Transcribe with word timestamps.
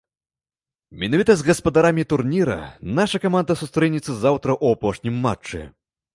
Менавіта 1.03 1.35
з 1.41 1.45
гаспадарамі 1.49 2.05
турніра 2.13 2.57
наша 3.01 3.17
каманда 3.27 3.59
сустрэнецца 3.61 4.19
заўтра 4.25 4.51
ў 4.63 4.67
апошнім 4.81 5.15
матчы. 5.29 5.63